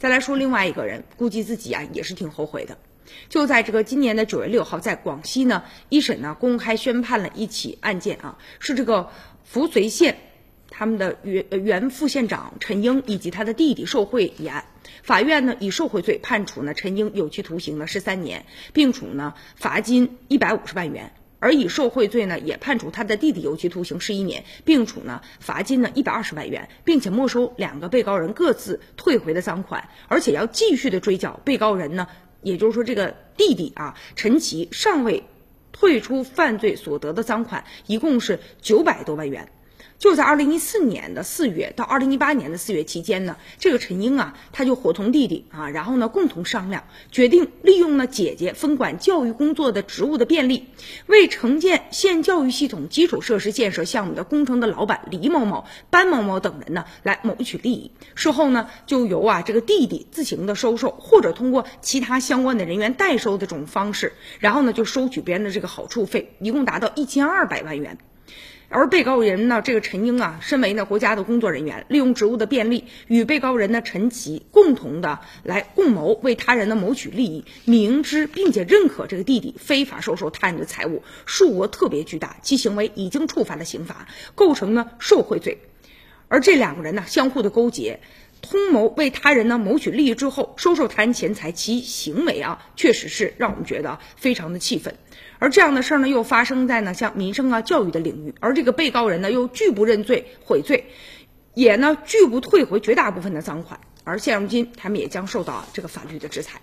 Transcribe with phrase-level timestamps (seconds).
[0.00, 2.78] 再来说另外一个人，估计自己啊也是挺后悔的。
[3.28, 9.10] 就在这个今年的九月六号，在广西呢，一审呢公开宣判了一起案件啊，是这个
[9.44, 10.16] 扶绥县
[10.70, 14.64] 他们的原原副县长陈英以及他的弟弟受贿一案。
[15.02, 21.12] 法院呢以受贿罪判处呢陈英有期徒刑呢十三年，并处呢罚金一百五十万元。
[21.40, 32.06] 而以受贿罪呢，也判处他的弟弟有期徒刑十一年，并处呢罚金呢一百二十万元，并且没收两个被告人各自退回的赃款，而且要继续的追缴被告人呢，
[32.42, 35.24] 也就是说这个弟弟啊陈奇尚未
[35.72, 39.50] 退出犯罪所得的赃款，一共是九百多万元。
[40.00, 50.68] 就在二零一四年的四月到二零一八年的四月期间呢，这个陈英啊，他就伙同弟弟啊，然后呢共同商量，决定利用呢姐姐分管教育工作的职务的便利，
[51.06, 57.90] 为承建县教育系统基础设施建设项目的工程的老板李某某、班某某等人呢来谋取利益。
[58.14, 67.98] 事后呢，就由啊这个弟弟自行的收受，或者通过其他相关的人员代收的这种方式，然后呢就收取别人的这个好处费，一共达到一千二百万元。
[68.72, 85.58] 而被告人呢，这个陈英啊，身为呢国家的工作人员，利用职务的便利，与被告人呢陈琦共同的来共谋，为他人呢谋取利益，明知并且认可这个弟弟非法收受他人的财物，数额特别巨大，其行为已经触犯了刑法，构成呢受贿罪。
[86.28, 87.98] 而这两个人呢，相互的勾结。
[88.42, 94.96] 通谋为他人呢谋取利益之后收受他人钱财，其行为啊，确实是让我们觉得非常的气愤。
[95.38, 100.86] 而这样的事儿呢，又发生在呢像民生啊、教育的领域，而这个被告人呢又拒不认罪悔罪，
[101.54, 106.60] 也呢拒不退回绝大部分的赃款，而现如今他们也将受到这个法律的制裁。